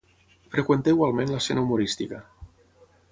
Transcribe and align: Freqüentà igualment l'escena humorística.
Freqüentà 0.55 0.93
igualment 0.95 1.33
l'escena 1.33 1.65
humorística. 1.67 2.23